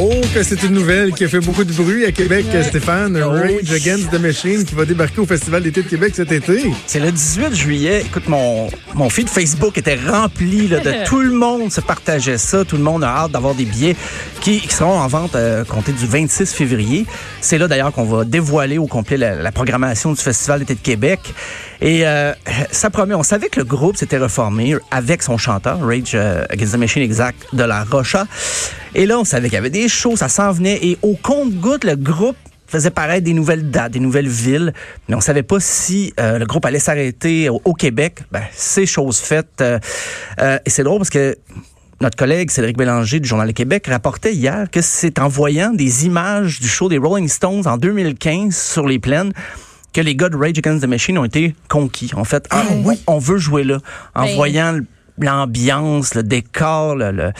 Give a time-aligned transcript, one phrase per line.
[0.00, 3.16] Oh, que c'est une nouvelle qui a fait beaucoup de bruit à Québec, Stéphane.
[3.20, 6.70] Rage Against the Machine qui va débarquer au Festival d'été de Québec cet été.
[6.86, 8.02] C'est le 18 juillet.
[8.06, 12.64] Écoute, mon, mon feed Facebook était rempli là, de tout le monde se partageait ça.
[12.64, 13.96] Tout le monde a hâte d'avoir des billets
[14.40, 17.06] qui, qui seront en vente euh, compté du 26 février.
[17.40, 20.80] C'est là d'ailleurs qu'on va dévoiler au complet la, la programmation du Festival d'été de
[20.80, 21.34] Québec.
[21.80, 22.32] Et euh,
[22.70, 26.74] ça promet, on savait que le groupe s'était reformé avec son chanteur, Rage euh, Against
[26.74, 28.26] the Machine exact, de la Rocha.
[28.94, 30.78] Et là, on savait qu'il y avait des shows, ça s'en venait.
[30.82, 34.74] Et au compte-goutte, le groupe faisait paraître des nouvelles dates, des nouvelles villes,
[35.08, 38.20] mais on savait pas si euh, le groupe allait s'arrêter au, au Québec.
[38.30, 39.48] Ben, c'est chose faite.
[39.62, 39.78] Euh,
[40.40, 41.36] euh, et c'est drôle parce que
[42.00, 46.04] notre collègue Cédric Bélanger du Journal de Québec rapportait hier que c'est en voyant des
[46.06, 49.32] images du show des Rolling Stones en 2015 sur les plaines
[49.94, 52.10] que les gars de Rage Against the Machine ont été conquis.
[52.14, 53.78] En fait, ah, oui, on veut jouer là.
[54.14, 54.78] En Ben- voyant
[55.18, 57.10] l'ambiance, le décor, le...
[57.12, 57.32] le-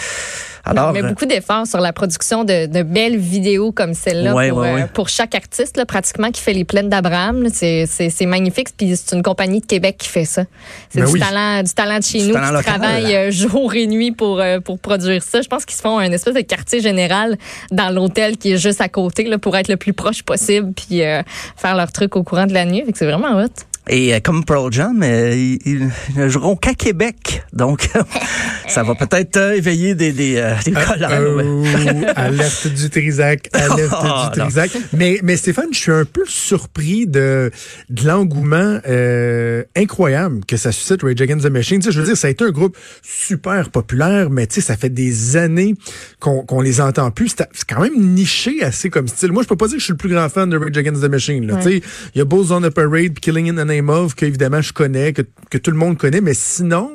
[0.69, 4.50] Alors, on met beaucoup d'efforts sur la production de, de belles vidéos comme celle-là Ouais,
[4.50, 7.48] pour, ouais, euh, pour chaque artiste, là, pratiquement, qui fait les plaines d'Abraham.
[7.50, 7.86] C'est
[8.27, 8.69] magnifique.
[8.77, 10.44] Puis c'est une compagnie de Québec qui fait ça.
[10.91, 11.20] C'est Ben du, oui.
[11.20, 12.62] talent, du talent de chez Du nous qui local.
[12.62, 15.41] travaille euh, jour et nuit pour, euh, pour produire ça.
[15.42, 17.36] Je pense qu'ils se font un espèce de quartier général
[17.70, 21.02] dans l'hôtel qui est juste à côté là, pour être le plus proche possible puis
[21.02, 21.23] euh,
[21.56, 22.85] faire leur truc au courant de la nuit.
[22.95, 23.46] C'est vraiment hot.
[23.88, 27.42] Et euh, comme Pearl Jam, euh, ils, ils ne joueront qu'à Québec.
[27.52, 27.88] Donc,
[28.68, 31.08] ça va peut-être euh, éveiller des, des, euh, des collants.
[31.08, 31.44] ouais.
[31.44, 34.40] Euh, alerte du Trisac, alerte Oh, du.
[34.40, 34.70] Trisac.
[34.92, 37.50] Mais, mais Stéphane, je suis un peu surpris de,
[37.88, 41.80] de l'engouement euh, incroyable que ça suscite Rage Against the Machine.
[41.80, 44.60] Tu sais, je veux dire, ça a été un groupe super populaire, mais tu sais,
[44.60, 45.74] ça fait des années
[46.20, 47.34] qu'on qu'on les entend plus.
[47.52, 49.32] C'est quand même niché assez comme style.
[49.32, 51.02] Moi, je peux pas dire que je suis le plus grand fan de Rage Against
[51.02, 51.46] the Machine.
[51.46, 51.56] là.
[51.56, 51.82] Tu sais,
[52.14, 54.61] il y a Bulls on the Parade, puis Killing in the Name of, que évidemment
[54.61, 56.90] je connais, que, que tout le monde connaît, mais sinon,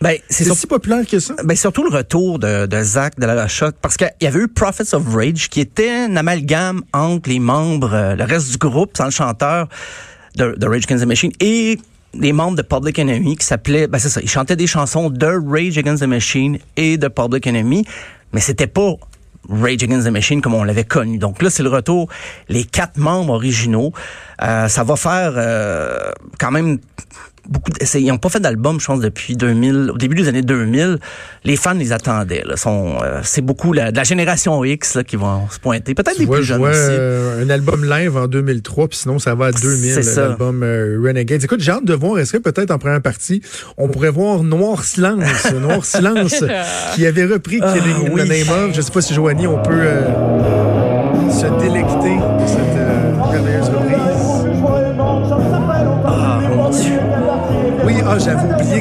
[0.00, 1.34] Ben, c'est sur- si populaire que ça.
[1.44, 4.48] ben, surtout le retour de, de Zach de la Shot, parce qu'il y avait eu
[4.48, 8.96] Prophets of Rage, qui était un amalgame entre les membres, euh, le reste du groupe,
[8.96, 9.68] sans le chanteur
[10.36, 11.78] de, de Rage Against the Machine, et
[12.18, 15.26] les membres de Public Enemy, qui s'appelaient, ben c'est ça, ils chantaient des chansons de
[15.26, 17.84] Rage Against the Machine et de Public Enemy,
[18.32, 18.92] mais c'était pas
[19.48, 21.18] Rage Against the Machine comme on l'avait connu.
[21.18, 22.08] Donc là, c'est le retour,
[22.48, 23.92] les quatre membres originaux.
[24.42, 26.78] Euh, ça va faire euh, quand même
[27.48, 27.70] beaucoup.
[27.94, 30.98] Ils n'ont pas fait d'album, je pense, depuis 2000, au début des années 2000.
[31.44, 32.42] Les fans les attendaient.
[32.46, 35.94] Là, sont, euh, c'est beaucoup la, de la génération X là, qui vont se pointer.
[35.94, 36.78] Peut-être vois, plus je jeunes vois aussi.
[36.80, 40.28] euh, un album live en 2003, puis sinon ça va à 2000, C'est ça.
[40.28, 41.42] l'album euh, Renegade.
[41.44, 43.42] Écoute, j'ai hâte de voir, est-ce que peut-être en première partie,
[43.76, 46.44] on pourrait voir Noir Silence, Noir Silence,
[46.94, 48.22] qui avait repris Ah, Killing in oui.
[48.22, 48.74] the Name of.
[48.76, 52.16] Je sais pas si Joanie, on peut euh, se délecter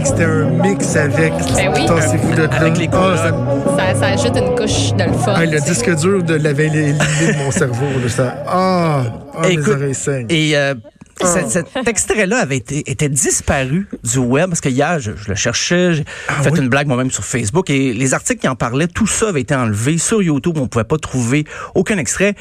[0.06, 1.86] que c'était un mix avec Ben oui.
[1.88, 2.44] Tassez-vous de.
[2.44, 3.78] Avec les Ah, ça- colonnes.
[3.78, 5.34] Ça, ça ajoute une couche de le fun.
[5.36, 5.66] ah, le sais.
[5.70, 7.86] disque dur de l'avait éliminé de mon cerveau.
[8.04, 9.04] Là, ça, ah,
[9.36, 10.28] ah mes Écoute, oreilles saignent.
[10.30, 10.76] Et euh,
[11.22, 11.26] Ah.
[11.28, 15.36] cet, cet extrait-là avait été était disparu du web parce que hier je, je le
[15.36, 16.04] cherchais, j'ai
[16.44, 16.60] fait oui?
[16.60, 19.56] une blague moi-même sur Facebook et les articles qui en parlaient, tout ça avait été
[19.56, 22.36] enlevé sur YouTube, on pouvait pas trouver aucun extrait.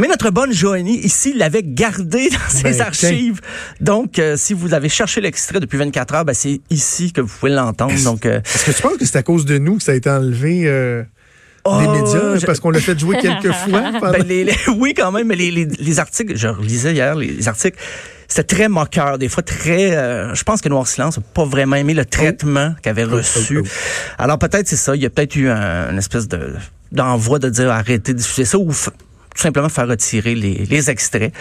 [0.00, 3.40] Mais notre bonne Joanie ici l'avait gardé dans ses Ben, archives.
[3.80, 7.28] Donc euh, si vous avez cherché l'extrait depuis 24 heures, ben, c'est ici que vous
[7.38, 7.94] pouvez l'entendre.
[8.04, 9.94] Donc euh, Est-ce que tu penses que c'est à cause de nous que ça a
[9.94, 11.06] été enlevé euh, des
[11.64, 12.36] oh, médias?
[12.38, 13.82] je- Parce qu'on l'a fait jouer quelques fois?
[14.00, 17.14] pendant- Ben, les- les- oui, quand même, mais les, les, les articles, je relisais hier
[17.14, 17.78] les articles,
[18.26, 19.96] c'était très moqueur, des fois très...
[19.96, 23.58] euh, je pense que Noir Silence n'a pas vraiment aimé le traitement qu'avait reçu.
[23.58, 23.68] oh, oh.
[24.18, 26.54] Alors peut-être c'est ça, il y a peut-être eu un, une espèce de
[26.92, 28.72] d'envoi de dire arrêtez de diffuser ça ou
[29.34, 31.32] tout simplement faire retirer les, les extraits.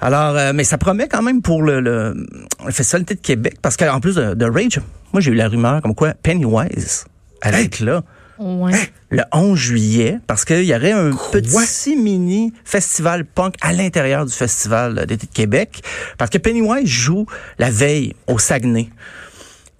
[0.00, 2.26] Alors, euh, mais ça promet quand même pour le, le,
[2.64, 4.80] le Festival d'été de Québec, parce qu'en plus de, de Rage,
[5.12, 7.04] moi j'ai eu la rumeur comme quoi Pennywise
[7.40, 8.02] allait être là
[8.36, 8.72] Ouais.
[9.10, 14.32] le 11 juillet parce qu'il y aurait un petit mini festival punk à l'intérieur du
[14.32, 15.82] festival d'été de Québec
[16.18, 17.26] parce que Pennywise joue
[17.60, 18.88] la veille au Saguenay.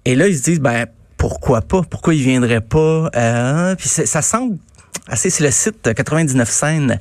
[0.05, 0.85] Et là, ils se disent, ben,
[1.17, 1.81] pourquoi pas?
[1.81, 3.09] Pourquoi il viendrait pas?
[3.13, 4.57] Euh, puis ça semble
[5.13, 6.99] c'est le site 99 scènes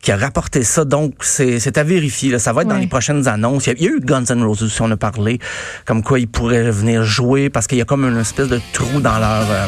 [0.00, 2.30] qui a rapporté ça, donc c'est c'est à vérifier.
[2.30, 2.38] là.
[2.38, 3.66] Ça va être dans les prochaines annonces.
[3.66, 5.38] Il y, a, il y a eu Guns N' Roses, si on a parlé,
[5.84, 9.00] comme quoi ils pourraient venir jouer parce qu'il y a comme une espèce de trou
[9.00, 9.50] dans leur...
[9.50, 9.66] euh,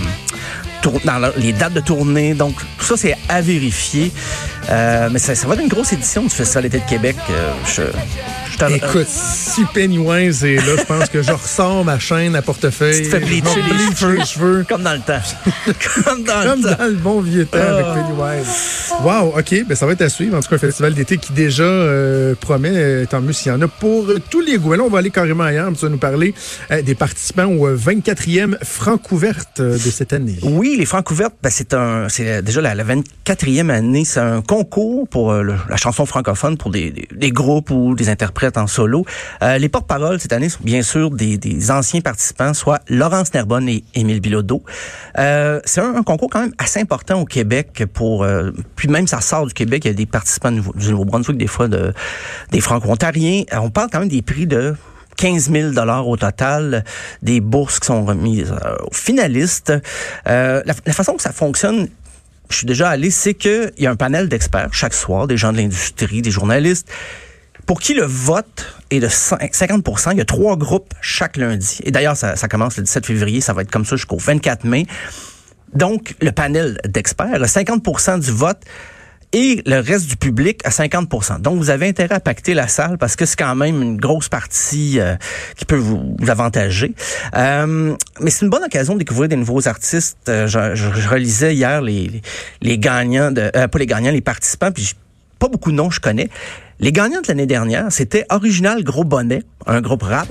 [0.90, 2.34] tour- dans leur- les dates de tournée.
[2.34, 4.12] Donc, tout ça, c'est à vérifier.
[4.70, 7.16] Euh, mais ça, ça va être une grosse édition du Festival d'été de Québec.
[7.30, 12.34] Euh, je, je Écoute, si Pennywise est là, je pense que je ressors ma chaîne
[12.34, 13.02] à portefeuille.
[13.02, 13.60] Tu te fais bleacher
[14.16, 14.64] les cheveux.
[14.66, 15.20] Comme dans le temps.
[16.04, 16.76] comme dans Comme le temps.
[16.78, 18.46] dans le bon vieux temps avec Pennywise.
[19.02, 19.64] Wow, OK.
[19.68, 20.36] Ben, ça va être à suivre.
[20.38, 23.54] En tout cas, un festival d'été qui déjà euh, promet, euh, tant mieux s'il y
[23.54, 24.72] en a, pour tous les goûts.
[24.72, 25.70] Et Là, on va aller carrément ailleurs.
[25.74, 26.32] Tu vas nous parler
[26.82, 30.38] des participants au euh, 24e Francouverte de cette année.
[30.42, 34.05] Oui, les Francouvertes, ben c'est un, c'est euh, déjà la, la 24e année.
[34.05, 38.08] C'est un concours pour euh, la chanson francophone pour des, des, des groupes ou des
[38.08, 39.05] interprètes en solo.
[39.43, 43.69] Euh, les porte-paroles cette année sont bien sûr des, des anciens participants, soit Laurence Nerbonne
[43.69, 44.62] et Émile Bilodeau.
[45.19, 49.20] Euh, c'est un, concours quand même assez important au Québec pour, euh, puis même ça
[49.20, 49.84] sort du Québec.
[49.84, 51.93] Il y a des participants du, Nouveau- du Nouveau-Brunswick, des fois de,
[52.52, 53.43] des Franco-Ontariens.
[53.52, 54.75] On parle quand même des prix de
[55.16, 56.84] 15 000 dollars au total,
[57.22, 59.72] des bourses qui sont remises euh, aux finalistes.
[60.26, 61.88] Euh, la, façon que ça fonctionne,
[62.50, 65.52] je suis déjà allé, c'est qu'il y a un panel d'experts chaque soir, des gens
[65.52, 66.88] de l'industrie, des journalistes,
[67.66, 71.80] pour qui le vote est de 5 50% Il y a trois groupes chaque lundi.
[71.82, 74.86] Et d'ailleurs, ça, commence le 17 février, ça va être comme ça jusqu'au 24 mai.
[75.74, 78.60] Donc, le panel d'experts, a 50% du vote
[79.32, 82.96] et le reste du public à 50% Donc, vous avez intérêt à pacter la salle
[82.99, 85.17] parce que c'est quand même une grosse partie euh,
[85.56, 86.94] qui peut vous, vous avantager.
[87.37, 90.19] Euh, mais c'est une bonne occasion de découvrir des nouveaux artistes.
[90.28, 92.23] Euh, je, je- je relisais hier les, les,
[92.62, 94.93] les gagnants, de, euh, pas les gagnants, les participants, puis
[95.38, 96.28] pas beaucoup de noms je connais.
[96.78, 100.28] Les gagnants de l'année dernière, c'était Original Gros Bonnet, un groupe rap.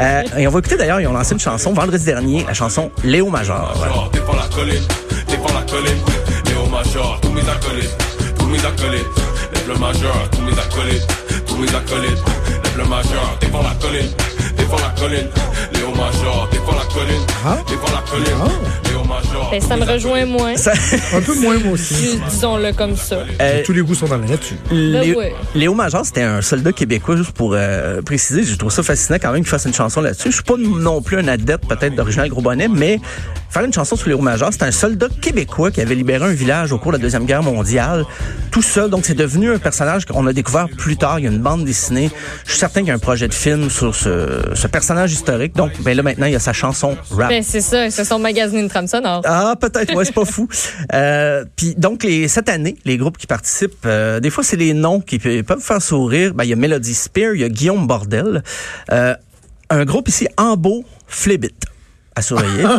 [0.00, 2.90] Euh, et on va écouter d'ailleurs, ils ont lancé une chanson vendredi dernier, la chanson
[3.04, 3.76] Léo Major.
[3.80, 4.82] Major, défends la colline,
[5.54, 5.98] la colline.
[6.46, 7.96] Léo Major, tous mes acolytes,
[8.52, 9.06] mes acolytes.
[9.54, 11.06] Lève le major, tous mes acolytes,
[11.46, 12.22] tous mes acolytes.
[12.64, 14.10] Lève le major, défends la colline,
[14.56, 15.28] défends la colline.
[15.74, 17.58] Léo Major, défends la colline, Ah.
[17.68, 18.52] défends la colline.
[18.88, 19.48] Léo Major.
[19.50, 20.56] Ben, ça me rejoint moins.
[20.56, 20.72] Ça-
[21.16, 21.94] Un peu moins, moi aussi.
[21.94, 23.24] Dis- Disons-le comme ça.
[23.40, 24.56] euh, Tous les goûts sont dans la nature.
[24.70, 25.34] Léo, ouais.
[25.54, 28.44] Léo Major, c'était un soldat québécois, juste pour euh, préciser.
[28.44, 30.28] Je trouve ça fascinant quand même qu'il fasse une chanson là-dessus.
[30.30, 33.00] Je suis pas non plus un adepte peut-être d'original Gros Bonnet, mais
[33.52, 36.72] faire une chanson sur Léo Major, c'est un soldat québécois qui avait libéré un village
[36.72, 38.04] au cours de la Deuxième Guerre mondiale,
[38.50, 38.88] tout seul.
[38.90, 41.18] Donc c'est devenu un personnage qu'on a découvert plus tard.
[41.18, 42.10] Il y a une bande dessinée.
[42.46, 45.54] Je suis certain qu'il y a un projet de film sur ce, ce personnage historique.
[45.54, 47.28] Donc ben là maintenant, il y a sa chanson rap.
[47.28, 47.84] Ben, c'est ça.
[47.84, 49.22] Ils se sont magasinés une trame sonore.
[49.26, 50.48] Ah, peut-être, ouais, c'est pas fou.
[50.94, 54.74] Euh, Puis donc, les, cette année, les groupes qui participent, euh, des fois, c'est les
[54.74, 56.34] noms qui pe- peuvent faire sourire.
[56.34, 58.42] Ben, il y a Melody Spear, il y a Guillaume Bordel.
[58.90, 59.14] Euh,
[59.70, 61.54] un groupe ici, Ambo Flibit,
[62.14, 62.64] à surveiller.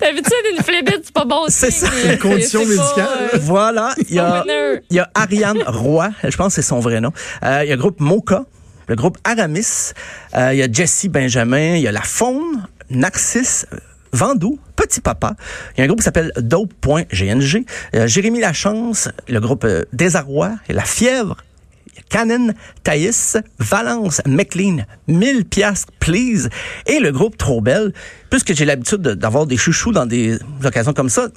[0.00, 3.08] Ça, une flébite, c'est pas bon C'est ça, C'est- condition c'est pas, médicale.
[3.34, 4.80] euh, voilà, il y a, winner.
[4.90, 7.12] il y a Ariane Roy, je pense que c'est son vrai nom.
[7.44, 8.44] Euh, il y a le groupe Mocha,
[8.86, 9.92] le groupe Aramis,
[10.36, 13.66] euh, il y a Jesse Benjamin, il y a La Faune, Narcisse,
[14.12, 15.34] Vandou, Petit Papa.
[15.74, 17.64] Il y a un groupe qui s'appelle Dope.gng.
[17.94, 21.36] Euh, Jérémy Lachance, le groupe Désarroi, et La Fièvre.
[22.08, 22.52] Canon,
[22.84, 26.48] Thaïs, Valence, McLean, 1000 piastres, please.
[26.86, 27.92] Et le groupe Trop Belle.
[28.30, 31.28] Puisque j'ai l'habitude de- d'avoir des chouchous dans des occasions comme ça,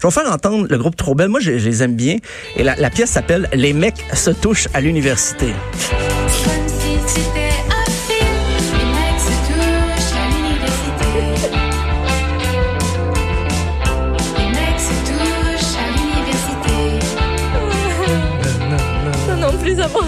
[0.00, 1.28] je vais faire entendre le groupe Trop Belle.
[1.28, 2.16] Moi, je, je les aime bien.
[2.56, 5.52] Et la, la pièce s'appelle Les mecs se touchent à l'université.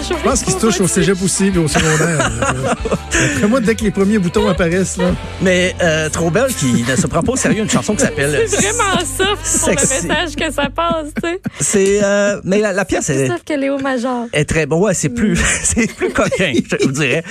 [0.09, 2.31] Je pense qu'ils se touchent au cégep aussi et au secondaire.
[3.35, 5.11] Après moi, dès que les premiers boutons apparaissent, là.
[5.41, 8.43] Mais euh, Trop Belle qui ne se prend pas au sérieux une chanson qui s'appelle...
[8.47, 10.07] C'est vraiment soft pour le Sexy.
[10.07, 11.41] message que ça passe, tu sais.
[11.59, 12.03] C'est...
[12.03, 13.27] euh, mais la, la pièce est...
[13.27, 14.27] Sauf que Léo Major.
[14.33, 14.79] est très bon.
[14.81, 17.23] Ouais, c'est plus, c'est plus coquin, je vous dirais.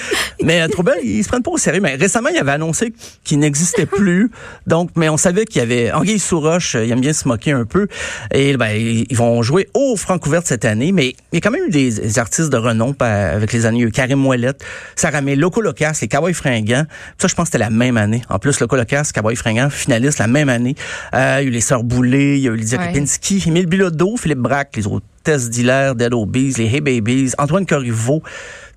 [0.42, 1.80] Mais euh, Trouble, ils se prennent pas au sérieux.
[1.80, 2.92] Mais récemment, il avait annoncé
[3.24, 4.30] qu'il n'existait plus.
[4.66, 7.52] Donc, mais on savait qu'il y avait Anguille Souroche, euh, il aime bien se moquer
[7.52, 7.86] un peu.
[8.32, 10.92] Et ben, ils vont jouer au Francouverte cette année.
[10.92, 13.78] Mais il y a quand même eu des, des artistes de renom avec les années.
[13.78, 16.86] Il y a eu Karim Ouellette, Sarah May, Loco Locas, les Cowboys Fringants.
[17.18, 18.22] Ça, je pense que c'était la même année.
[18.28, 20.74] En plus, Loco Locas, Cowboys Fringants, finalistes la même année.
[21.14, 22.92] Euh, il y a eu les Sœurs Boulay, il y a eu Lydia Ouais.
[22.92, 27.66] Kepinski, Émile Bilodeau, Philippe Braque, les autres Tess Diller, Dead Obies, les Hey Babies, Antoine
[27.66, 28.22] Corriveau,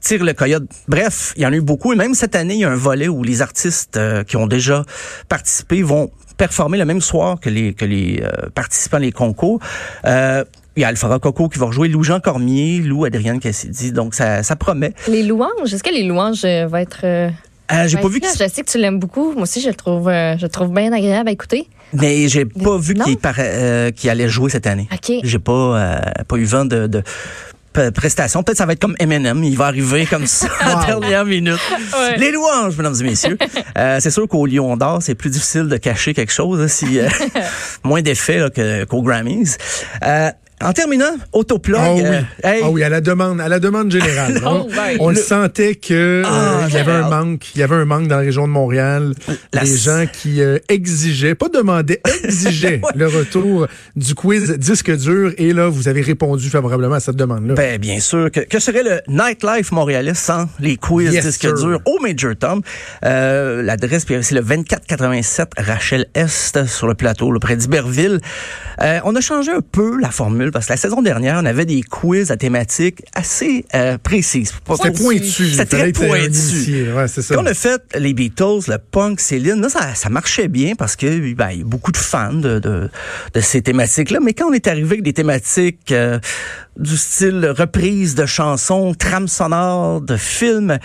[0.01, 0.63] Tire le Coyote.
[0.87, 1.93] Bref, il y en a eu beaucoup.
[1.93, 4.47] Et même cette année, il y a un volet où les artistes euh, qui ont
[4.47, 4.83] déjà
[5.27, 9.59] participé vont performer le même soir que les, que les euh, participants des concours.
[10.05, 10.43] Euh,
[10.79, 13.91] il y a Alphara Coco qui va rejouer Lou-Jean Cormier, Lou Adrienne Cassidy.
[13.91, 14.93] Donc, ça, ça promet.
[15.09, 17.29] Les louanges, est-ce que les louanges euh, vont être euh,
[17.73, 19.33] Euh, j'ai pas vu là, Je sais que tu l'aimes beaucoup.
[19.33, 21.67] Moi aussi, je le trouve, euh, je le trouve bien agréable à écouter.
[21.91, 24.87] mais j'ai pas vu qu'il allait jouer cette année.
[24.93, 25.17] OK.
[25.21, 27.03] J'ai pas pas eu vent de, de
[27.93, 28.41] prestation.
[28.43, 31.59] Peut-être ça va être comme Eminem, il va arriver comme ça en dernière minute.
[31.93, 32.17] Ouais.
[32.17, 33.37] Les louanges, mesdames et messieurs.
[33.77, 36.99] Euh, c'est sûr qu'au Lion d'Or, c'est plus difficile de cacher quelque chose, hein, si
[36.99, 37.07] euh,
[37.83, 39.55] moins que- qu'aux Grammys.
[40.03, 40.31] Euh,
[40.63, 41.77] en terminant, autoplug.
[41.79, 42.01] Ah oui.
[42.05, 44.39] euh, hey, Ah oui, à la demande, à la demande générale.
[44.45, 44.97] On, ben.
[44.99, 47.85] on le sentait que euh, Ah, il y avait un manque, il y avait un
[47.85, 49.13] manque dans la région de Montréal,
[49.53, 55.33] La- des gens qui euh, exigeaient, pas demandaient, exigeaient le retour du quiz disque dur
[55.37, 57.53] et là vous avez répondu favorablement à cette demande-là.
[57.55, 58.29] Ben, bien sûr.
[58.31, 61.53] Que, que serait le nightlife montréalais sans les quiz Yes, sir.
[61.53, 62.61] durs au Major Tom?
[63.03, 68.19] L'adresse, puis c'est le 2487 Rachel Est sur le plateau, là, près d'Iberville.
[69.03, 71.81] On a changé un peu la formule parce que la saison dernière, on avait des
[71.81, 74.53] quiz à thématiques assez euh, précises.
[74.71, 75.49] C'était pointu.
[75.49, 76.91] C'était très pointu.
[76.93, 77.35] Ouais, c'est ça.
[77.35, 80.95] Quand on a fait les Beatles, le punk, Céline, là, ça, ça marchait bien parce
[80.95, 82.89] que ben, il y a beaucoup de fans de, de,
[83.33, 84.19] de ces thématiques-là.
[84.21, 86.19] Mais quand on est arrivé avec des thématiques euh,
[86.77, 90.79] du style reprise de chansons, trame sonore, de films,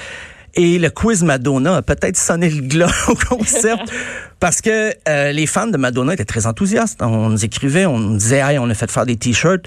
[0.56, 3.90] et le quiz Madonna a peut-être sonné le glas au concept
[4.40, 7.00] parce que euh, les fans de Madonna étaient très enthousiastes.
[7.02, 9.66] On nous écrivait, on nous disait, hey, on a fait faire des t-shirts.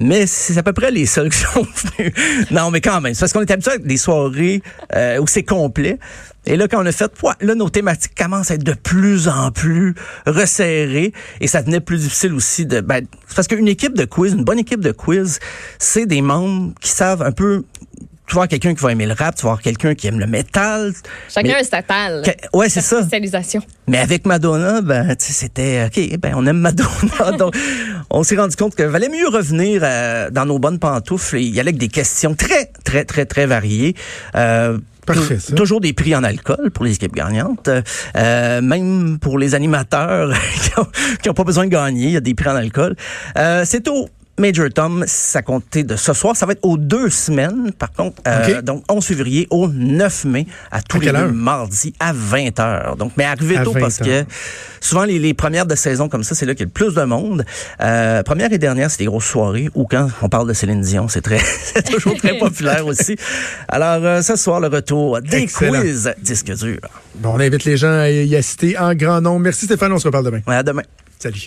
[0.00, 1.66] Mais c'est à peu près les seuls qui sont
[1.98, 2.12] venus.
[2.50, 3.14] Non, mais quand même.
[3.14, 4.62] C'est parce qu'on est habitué à des soirées
[4.94, 5.98] euh, où c'est complet.
[6.46, 9.28] Et là, quand on a fait, ouais, là, nos thématiques commencent à être de plus
[9.28, 9.94] en plus
[10.26, 11.12] resserrées.
[11.40, 12.80] Et ça devenait plus difficile aussi de...
[12.80, 15.40] Ben, parce qu'une équipe de quiz, une bonne équipe de quiz,
[15.78, 17.64] c'est des membres qui savent un peu...
[18.28, 20.20] Tu vas avoir quelqu'un qui va aimer le rap, tu vas avoir quelqu'un qui aime
[20.20, 20.92] le métal.
[21.32, 22.22] Chacun Mais- a sa talle.
[22.52, 23.00] Ouais, c'est ça.
[23.00, 23.62] Spécialisation.
[23.86, 27.32] Mais avec Madonna, ben, tu sais, c'était OK, ben, on aime Madonna.
[27.38, 27.54] Donc,
[28.10, 31.52] on s'est rendu compte qu'il valait mieux revenir euh, dans nos bonnes pantoufles et y
[31.58, 33.94] aller avec des questions très, très, très, très variées.
[34.34, 35.54] Euh, Parfait, ça.
[35.54, 37.70] Toujours des prix en alcool pour les équipes gagnantes.
[38.14, 40.34] Euh, même pour les animateurs
[41.22, 42.94] qui n'ont pas besoin de gagner, il y a des prix en alcool.
[43.38, 46.36] Euh, C'est au Major Tom, ça comptait de ce soir.
[46.36, 48.22] Ça va être aux deux semaines, par contre.
[48.26, 48.62] Euh, OK.
[48.62, 52.96] Donc, 11 février au 9 mai, à tous À les deux mardis à 20 h.
[52.96, 54.24] Donc, mais arrivez À tôt 20 parce que
[54.80, 56.94] souvent les, les premières de saison comme ça, c'est là qu'il y a le plus
[56.94, 57.44] de monde.
[57.80, 61.08] Euh, première et dernière, c'est des grosses soirées ou quand on parle de Céline Dion,
[61.08, 61.38] c'est très,
[61.74, 63.16] c'est toujours très populaire aussi.
[63.68, 65.80] Alors, euh, ce soir, le retour des Excellent.
[65.80, 66.78] quiz disque dur.
[67.16, 69.40] Bon, on invite les gens à y assister en grand nombre.
[69.40, 70.40] Merci Stéphane, on se reparle demain.
[70.46, 70.82] Ouais, à demain.
[71.18, 71.46] Salut.